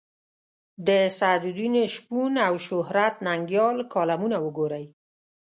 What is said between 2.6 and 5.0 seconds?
شهرت ننګیال کالمونه وګورئ.